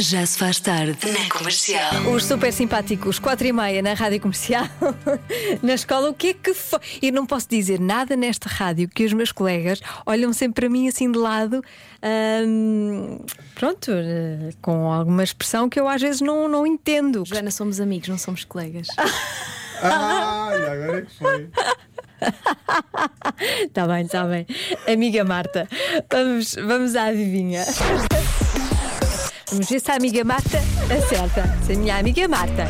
Já 0.00 0.24
se 0.24 0.38
faz 0.38 0.60
tarde 0.60 0.96
na 1.10 1.28
comercial. 1.28 1.92
Os 2.14 2.24
super 2.24 2.52
simpáticos, 2.52 3.18
4 3.18 3.48
e 3.48 3.52
meia 3.52 3.82
na 3.82 3.94
rádio 3.94 4.20
comercial, 4.20 4.64
na 5.60 5.74
escola, 5.74 6.08
o 6.08 6.14
que 6.14 6.28
é 6.28 6.34
que 6.34 6.54
foi? 6.54 6.78
E 7.02 7.10
não 7.10 7.26
posso 7.26 7.48
dizer 7.48 7.80
nada 7.80 8.14
nesta 8.14 8.48
rádio 8.48 8.88
que 8.88 9.04
os 9.04 9.12
meus 9.12 9.32
colegas 9.32 9.80
olham 10.06 10.32
sempre 10.32 10.62
para 10.62 10.70
mim 10.70 10.86
assim 10.86 11.10
de 11.10 11.18
lado, 11.18 11.64
hum, 12.46 13.18
pronto, 13.56 13.90
eh, 13.90 14.50
com 14.62 14.92
alguma 14.92 15.24
expressão 15.24 15.68
que 15.68 15.80
eu 15.80 15.88
às 15.88 16.00
vezes 16.00 16.20
não, 16.20 16.46
não 16.46 16.64
entendo. 16.64 17.24
Joana, 17.26 17.50
somos 17.50 17.80
amigos, 17.80 18.08
não 18.08 18.18
somos 18.18 18.44
colegas. 18.44 18.86
Ah, 19.80 20.50
agora 20.52 20.98
é 20.98 21.02
que 21.02 21.14
foi. 21.14 21.50
Está 23.64 23.86
bem, 23.86 24.04
está 24.04 24.24
bem. 24.24 24.44
Amiga 24.92 25.24
Marta, 25.24 25.68
vamos, 26.10 26.56
vamos 26.56 26.96
à 26.96 27.04
adivinha. 27.04 27.64
Vamos 29.50 29.68
ver 29.68 29.80
se 29.80 29.90
a 29.90 29.96
amiga 29.96 30.22
Marta 30.24 30.58
acerta. 30.90 31.56
Se 31.64 31.72
a 31.72 31.76
minha 31.76 31.96
amiga 31.96 32.28
Marta. 32.28 32.66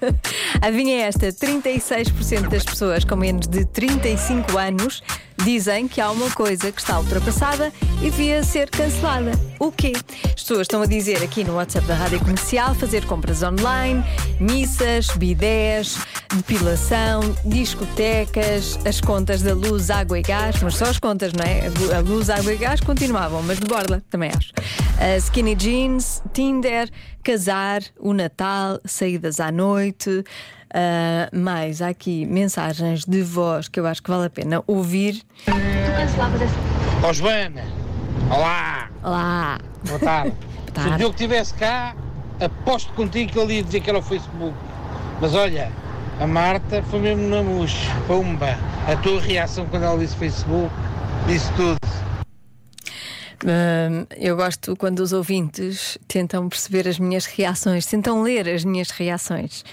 Adivinha 0.62 1.04
esta: 1.04 1.28
36% 1.28 2.48
das 2.48 2.64
pessoas 2.64 3.04
com 3.04 3.16
menos 3.16 3.46
de 3.46 3.66
35 3.66 4.56
anos 4.56 5.02
dizem 5.44 5.86
que 5.86 6.00
há 6.00 6.10
uma 6.10 6.30
coisa 6.30 6.72
que 6.72 6.80
está 6.80 6.98
ultrapassada 6.98 7.70
e 7.98 8.10
devia 8.10 8.42
ser 8.42 8.70
cancelada. 8.70 9.32
O 9.60 9.70
quê? 9.70 9.92
As 10.24 10.42
pessoas 10.42 10.62
estão 10.62 10.80
a 10.80 10.86
dizer 10.86 11.22
aqui 11.22 11.44
no 11.44 11.56
WhatsApp 11.56 11.86
da 11.86 11.94
Rádio 11.94 12.18
Comercial 12.20 12.74
fazer 12.74 13.04
compras 13.04 13.42
online, 13.42 14.02
missas, 14.40 15.08
bidés, 15.08 15.98
depilação, 16.34 17.20
discotecas, 17.44 18.78
as 18.86 19.00
contas 19.00 19.42
da 19.42 19.52
luz, 19.52 19.90
água 19.90 20.18
e 20.18 20.22
gás, 20.22 20.62
mas 20.62 20.76
só 20.76 20.86
as 20.86 20.98
contas, 20.98 21.32
não 21.34 21.44
é? 21.44 21.66
A 21.94 22.00
luz, 22.00 22.30
água 22.30 22.54
e 22.54 22.56
gás 22.56 22.80
continuavam, 22.80 23.42
mas 23.42 23.58
de 23.58 23.66
borla, 23.66 24.02
também 24.10 24.30
acho. 24.30 24.52
Uh, 24.96 25.20
skinny 25.20 25.54
jeans, 25.54 26.22
Tinder, 26.32 26.88
casar, 27.22 27.82
o 27.98 28.14
Natal, 28.14 28.80
saídas 28.84 29.40
à 29.40 29.52
noite. 29.52 30.24
Uh, 30.74 31.36
mais 31.36 31.82
há 31.82 31.88
aqui 31.88 32.24
mensagens 32.24 33.04
de 33.04 33.22
voz 33.22 33.68
que 33.68 33.78
eu 33.78 33.86
acho 33.86 34.02
que 34.02 34.10
vale 34.10 34.26
a 34.26 34.30
pena 34.30 34.64
ouvir. 34.66 35.22
Ó 37.02 37.12
Joana, 37.12 37.62
olá, 38.30 38.90
Lá, 39.02 39.58
boa 39.86 39.98
tarde. 39.98 40.34
Se 40.66 40.72
tarde. 40.72 40.94
o 40.94 40.96
Diogo 40.96 41.14
estivesse 41.14 41.54
cá, 41.54 41.94
aposto 42.40 42.92
contigo 42.94 43.32
que 43.32 43.38
ele 43.38 43.54
ia 43.56 43.62
dizer 43.62 43.80
que 43.80 43.90
era 43.90 43.98
o 43.98 44.02
Facebook. 44.02 44.56
Mas 45.20 45.34
olha, 45.34 45.70
a 46.18 46.26
Marta 46.26 46.82
foi 46.84 47.00
mesmo 47.00 47.28
na 47.28 47.42
mousse, 47.42 47.76
pumba. 48.06 48.56
A 48.88 48.96
tua 48.96 49.20
reação 49.20 49.66
quando 49.66 49.82
ela 49.82 49.98
disse 49.98 50.16
Facebook, 50.16 50.74
disse 51.26 51.52
tudo. 51.52 51.76
Eu 54.18 54.36
gosto 54.36 54.76
quando 54.76 55.00
os 55.00 55.12
ouvintes 55.12 55.98
tentam 56.08 56.48
perceber 56.48 56.88
as 56.88 56.98
minhas 56.98 57.26
reações, 57.26 57.86
tentam 57.86 58.22
ler 58.22 58.48
as 58.48 58.64
minhas 58.64 58.90
reações. 58.90 59.64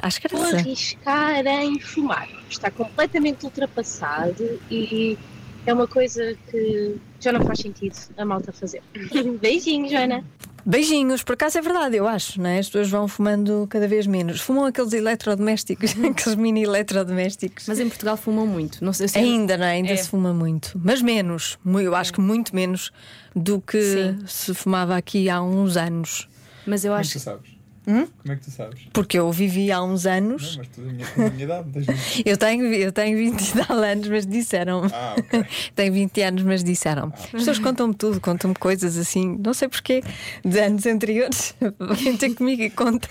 Acho 0.00 0.20
que 0.20 0.26
era 0.26 0.36
Vou 0.36 0.46
arriscar 0.54 1.46
em 1.46 1.78
fumar. 1.78 2.28
Está 2.48 2.70
completamente 2.70 3.44
ultrapassado 3.44 4.60
e 4.70 5.18
é 5.66 5.72
uma 5.72 5.86
coisa 5.86 6.36
que 6.50 6.96
já 7.20 7.32
não 7.32 7.44
faz 7.44 7.60
sentido 7.60 7.96
a 8.16 8.24
malta 8.24 8.52
fazer. 8.52 8.82
Beijinho, 9.40 9.88
Joana. 9.88 10.24
Beijinhos, 10.64 11.22
por 11.22 11.32
acaso 11.34 11.58
é 11.58 11.60
verdade, 11.62 11.96
eu 11.96 12.06
acho, 12.06 12.40
não 12.40 12.48
é? 12.48 12.58
As 12.58 12.66
pessoas 12.66 12.88
vão 12.88 13.08
fumando 13.08 13.66
cada 13.68 13.88
vez 13.88 14.06
menos. 14.06 14.40
Fumam 14.40 14.64
aqueles 14.64 14.92
eletrodomésticos, 14.92 15.90
aqueles 15.98 16.34
mini 16.36 16.62
eletrodomésticos. 16.62 17.64
Mas 17.66 17.80
em 17.80 17.88
Portugal 17.88 18.16
fumam 18.16 18.46
muito. 18.46 18.84
Não 18.84 18.92
sei 18.92 19.08
se 19.08 19.18
Ainda, 19.18 19.56
não 19.56 19.64
é? 19.66 19.72
Ainda 19.72 19.92
É. 19.92 19.96
se 19.96 20.08
fuma 20.08 20.32
muito. 20.32 20.80
Mas 20.82 21.02
menos. 21.02 21.58
Eu 21.66 21.94
acho 21.94 22.12
que 22.12 22.20
muito 22.20 22.54
menos 22.54 22.90
do 23.34 23.60
que 23.60 23.80
Sim. 23.82 24.18
se 24.26 24.54
fumava 24.54 24.96
aqui 24.96 25.28
há 25.28 25.42
uns 25.42 25.76
anos. 25.76 26.28
Mas 26.66 26.84
eu 26.84 26.94
é 26.94 27.00
acho 27.00 27.12
tu 27.12 27.20
sabes? 27.20 27.50
Hum? 27.86 28.06
Como 28.22 28.32
é 28.32 28.36
que 28.36 28.44
tu 28.44 28.50
sabes? 28.52 28.80
Porque 28.92 29.18
eu 29.18 29.30
vivi 29.32 29.72
há 29.72 29.82
uns 29.82 30.04
Não, 30.04 30.12
anos. 30.12 30.56
mas 30.56 30.68
tu 30.68 30.80
da 30.82 30.92
minha, 30.92 31.06
da 31.16 31.30
minha 31.30 31.44
idade, 31.44 31.70
tens 31.70 31.86
muito. 31.86 32.02
Eu 32.24 32.36
tenho, 32.36 32.64
eu 32.74 32.92
tenho 32.92 33.16
20 33.18 33.40
e 33.40 33.52
tal 33.66 33.76
anos, 33.78 34.08
mas 34.08 34.24
disseram. 34.26 34.82
Ah, 34.92 35.14
ok. 35.18 35.44
tenho 35.74 35.92
20 35.92 36.22
anos, 36.22 36.42
mas 36.44 36.62
disseram. 36.62 37.12
As 37.16 37.26
pessoas 37.30 37.58
contam-me 37.58 37.94
tudo, 37.94 38.20
contam-me 38.20 38.54
coisas 38.54 38.96
assim, 38.96 39.36
não 39.44 39.52
sei 39.52 39.68
porquê, 39.68 40.02
de 40.44 40.58
anos 40.60 40.86
anteriores. 40.86 41.54
Vêm 41.98 42.16
ter 42.16 42.34
comigo 42.34 42.62
e 42.62 42.70
contam. 42.70 43.10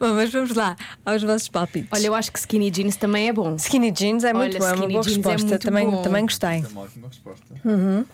Mas 0.00 0.30
vamos 0.32 0.54
lá, 0.54 0.76
aos 1.04 1.22
vossos 1.22 1.48
palpites. 1.48 1.88
Olha, 1.92 2.06
eu 2.06 2.14
acho 2.14 2.30
que 2.32 2.38
skinny 2.38 2.70
jeans 2.70 2.96
também 2.96 3.28
é 3.28 3.32
bom. 3.32 3.54
Skinny 3.56 3.90
jeans 3.90 4.24
é 4.24 4.32
muito 4.32 4.56
Olha, 4.56 4.58
bom, 4.60 4.64
é 4.66 4.68
uma 4.68 4.74
skinny 4.76 4.92
boa 4.92 5.02
jeans 5.04 5.14
é 5.14 5.16
resposta. 5.30 5.46
muito 5.48 5.62
também, 5.64 5.90
bom. 5.90 6.02
também 6.02 6.22
gostei. 6.24 6.48
É 6.64 6.68
uma 6.68 6.80
ótima 6.82 7.08
resposta. 7.08 7.44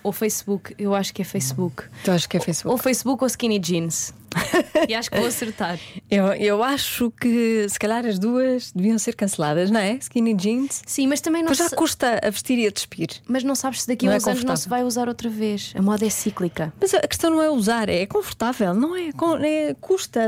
Ou 0.02 0.12
Facebook, 0.12 0.74
eu 0.78 0.94
acho 0.94 1.12
que 1.12 1.22
é 1.22 1.24
Facebook. 1.24 1.84
Tu 2.04 2.10
achas 2.10 2.26
que 2.26 2.36
é 2.36 2.40
Facebook? 2.40 2.72
Ou 2.72 2.78
Facebook 2.78 3.22
ou 3.22 3.26
skinny 3.26 3.58
jeans. 3.58 4.14
E 4.88 4.94
acho 4.94 5.10
que 5.10 5.18
vou 5.18 5.26
acertar. 5.26 5.78
Eu, 6.10 6.26
eu 6.34 6.62
acho 6.62 7.10
que 7.10 7.66
se 7.68 7.78
calhar 7.78 8.04
as 8.06 8.18
duas 8.18 8.72
deviam 8.72 8.98
ser 8.98 9.14
canceladas, 9.14 9.70
não 9.70 9.80
é? 9.80 9.94
Skinny 9.94 10.34
jeans. 10.34 10.82
Sim, 10.86 11.06
mas 11.06 11.20
também 11.20 11.42
não 11.42 11.48
Pois 11.48 11.58
já 11.58 11.70
custa 11.70 12.20
a 12.22 12.30
vestir 12.30 12.58
e 12.58 12.66
a 12.66 12.70
despir. 12.70 13.08
Mas 13.26 13.44
não 13.44 13.54
sabes 13.54 13.82
se 13.82 13.88
daqui 13.88 14.08
a 14.08 14.12
é 14.12 14.16
uns 14.16 14.26
anos 14.26 14.44
não 14.44 14.56
se 14.56 14.68
vai 14.68 14.82
usar 14.84 15.08
outra 15.08 15.28
vez. 15.28 15.72
A 15.76 15.82
moda 15.82 16.06
é 16.06 16.10
cíclica. 16.10 16.72
Mas 16.80 16.94
a 16.94 17.00
questão 17.00 17.30
não 17.30 17.42
é 17.42 17.50
usar, 17.50 17.88
é 17.88 18.06
confortável, 18.06 18.74
não 18.74 18.96
é? 18.96 19.10
É- 19.42 19.74
custa 19.80 20.20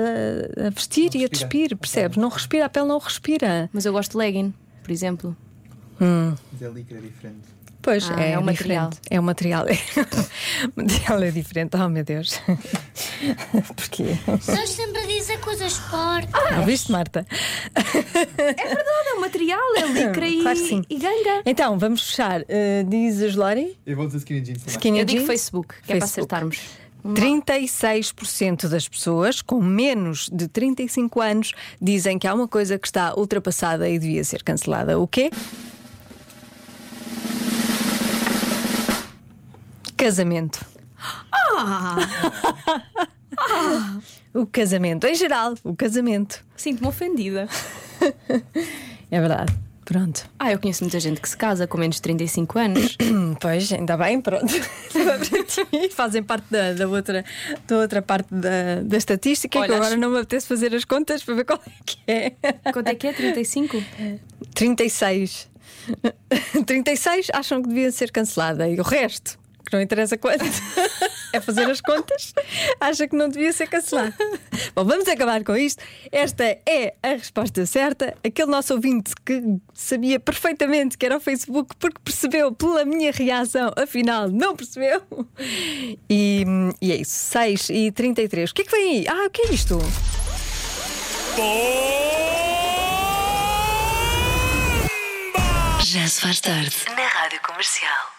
a, 0.67 0.71
vestir 0.71 1.15
e 1.15 1.25
a 1.25 1.29
despir, 1.29 1.77
percebes? 1.77 2.17
Não 2.17 2.29
respira, 2.29 2.67
a 2.67 2.69
pele 2.69 2.87
não 2.87 2.99
respira. 2.99 3.71
Mas 3.73 3.85
eu 3.85 3.93
gosto 3.93 4.13
de 4.13 4.19
legging, 4.19 4.53
por 4.83 4.91
exemplo. 4.91 5.37
Mas 5.99 6.63
a 6.63 6.69
líquida 6.69 6.99
é 6.99 7.03
diferente. 7.03 7.56
Pois 7.87 8.11
Ah, 8.11 8.21
é, 8.21 8.33
é 8.33 8.39
o 8.39 8.43
diferente. 8.43 8.45
material. 8.45 8.91
É 9.09 9.21
o 9.21 9.23
material. 9.23 9.65
o 10.77 10.83
material 10.83 11.23
é 11.23 11.31
diferente. 11.31 11.77
Oh 11.77 11.89
meu 11.89 12.03
Deus. 12.03 12.41
Porquê? 13.77 14.17
Estás 14.41 14.71
sempre 14.71 15.03
a 15.03 15.07
dizer 15.07 15.39
coisas 15.39 15.75
fortes. 15.77 16.35
Ah, 16.35 16.63
viste, 16.63 16.91
Marta? 16.91 17.25
É 17.77 19.15
o 19.15 19.21
material, 19.21 19.61
é 19.77 19.87
licra 19.87 20.27
e, 20.29 20.43
Claro 20.43 20.59
que 20.59 20.69
sim. 20.69 20.83
e 20.91 20.99
ganga. 20.99 21.43
Então, 21.47 21.79
vamos 21.79 22.03
fechar. 22.11 22.41
Uh, 22.41 22.85
diz 22.89 23.37
Lori? 23.37 23.79
Eu 23.87 23.95
vou 23.97 24.07
dizer 24.07 24.19
skinny 24.19 24.41
jeans 24.41 24.59
também. 24.59 24.73
Skinny 24.75 24.99
Eu 24.99 25.05
digo 25.05 25.19
jeans? 25.21 25.29
Facebook, 25.29 25.75
que 25.87 25.93
é 25.93 25.97
para 25.99 26.07
Facebook. 26.09 26.35
acertarmos. 26.35 26.87
36% 27.07 28.67
das 28.69 28.89
pessoas 28.89 29.41
com 29.41 29.63
menos 29.63 30.29
de 30.33 30.49
35 30.49 31.21
anos 31.21 31.53
dizem 31.81 32.19
que 32.19 32.27
há 32.27 32.35
uma 32.35 32.49
coisa 32.49 32.77
que 32.81 32.89
está 32.89 33.15
ultrapassada 33.15 33.89
e 33.89 33.97
devia 33.97 34.25
ser 34.25 34.43
cancelada. 34.43 34.99
O 34.99 35.07
quê? 35.07 35.31
Casamento. 39.97 40.65
o 44.35 44.47
casamento, 44.47 45.07
em 45.07 45.15
geral, 45.15 45.55
o 45.65 45.75
casamento. 45.75 46.45
Sinto-me 46.57 46.89
ofendida. 46.89 47.49
É 49.09 49.21
verdade. 49.21 49.55
Pronto. 49.85 50.29
Ah, 50.37 50.51
eu 50.51 50.59
conheço 50.59 50.83
muita 50.83 50.99
gente 50.99 51.21
que 51.21 51.29
se 51.29 51.37
casa 51.37 51.65
com 51.69 51.79
menos 51.79 51.95
de 51.97 52.03
35 52.03 52.59
anos. 52.59 52.97
Pois, 53.41 53.73
ainda 53.73 53.97
bem, 53.97 54.21
pronto. 54.21 54.53
Fazem 55.95 56.25
parte 56.25 56.47
da, 56.51 56.73
da 56.73 56.89
outra, 56.89 57.25
da 57.69 57.77
outra 57.79 58.03
parte 58.03 58.27
da, 58.35 58.83
da 58.83 58.97
estatística 58.97 59.53
que 59.53 59.59
Olha, 59.65 59.77
agora 59.77 59.91
acho- 59.93 60.01
não 60.01 60.11
me 60.11 60.17
apetece 60.19 60.49
fazer 60.49 60.75
as 60.75 60.85
contas 60.85 61.23
para 61.23 61.35
ver 61.37 61.45
qual 61.45 61.61
é 61.65 61.71
que 61.87 61.99
é. 62.09 62.31
Quanto 62.73 62.89
é 62.89 62.97
que 62.97 63.07
é? 63.07 63.13
35? 63.13 63.81
36. 64.53 65.49
36 66.67 67.29
acham 67.33 67.63
que 67.63 67.69
devia 67.69 67.93
ser 67.93 68.11
cancelada 68.11 68.69
e 68.69 68.81
o 68.81 68.83
resto, 68.83 69.39
que 69.67 69.77
não 69.77 69.83
interessa 69.83 70.17
quanto, 70.17 70.45
é 71.33 71.41
fazer 71.41 71.69
as 71.71 71.81
contas, 71.81 72.33
acha 72.81 73.07
que 73.09 73.17
não 73.17 73.29
devia 73.29 73.53
ser 73.53 73.67
cancelada. 73.67 74.15
Bom, 74.75 74.85
vamos 74.85 75.09
acabar 75.09 75.43
com 75.45 75.57
isto. 75.57 75.83
Esta 76.11 76.45
é 76.45 76.95
a 77.03 77.09
resposta 77.09 77.67
certa. 77.67 78.17
Aquele 78.25 78.51
nosso 78.51 78.75
ouvinte 78.75 79.13
que 79.25 79.43
sabia 79.75 80.21
perfeitamente 80.21 80.97
que 80.97 81.05
era 81.05 81.17
o 81.17 81.21
Facebook 81.21 81.75
porque 81.79 82.01
percebeu 82.03 82.53
pela 82.53 82.85
minha 82.85 83.13
reação, 83.13 83.73
afinal 83.77 84.29
não 84.29 84.55
percebeu. 84.55 85.03
E, 86.09 86.45
e 86.81 86.93
é 86.93 86.97
isso, 86.97 87.13
6 87.33 87.71
e 87.71 87.93
33. 87.93 88.51
O 88.51 88.55
que 88.55 88.63
é 88.63 88.65
que 88.65 88.71
vem 88.71 88.99
aí? 88.99 89.09
Ah, 89.09 89.27
o 89.27 89.31
que 89.31 89.43
é 89.43 89.53
isto? 89.53 89.79
Já 95.85 96.09
se 96.09 96.21
faz 96.21 96.41
tarde 96.41 96.77
na 96.97 97.07
rádio 97.07 97.41
comercial. 97.43 98.16